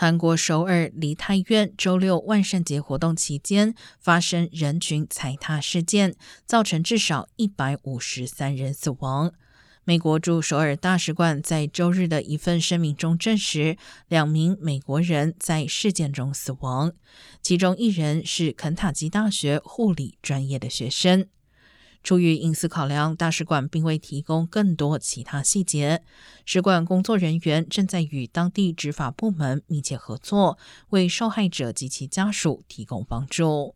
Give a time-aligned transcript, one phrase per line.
[0.00, 6.14] 韩国首尔梨泰院周六万圣节活动期间发生人群踩踏事件，
[6.46, 9.30] 造成至少一百五十三人死亡。
[9.84, 13.76] 美国驻首尔大使馆在周日的一份声明中证实，
[14.08, 16.94] 两名美国人在事件中死亡，
[17.42, 21.26] 其中一人是肯塔基大学护理专业的学生。
[22.02, 26.02] 出于隐私考量，大使馆并未提供更多其他细节。
[26.44, 30.58] 使馆工作人员正在与当地执法部门密切合作，
[30.90, 33.74] 为受害者及其家属提供帮助。